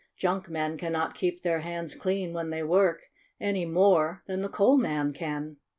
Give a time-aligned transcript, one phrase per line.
[0.17, 3.05] J unk men cannot keep their hands clean when they work
[3.39, 5.57] any more than the coal man can.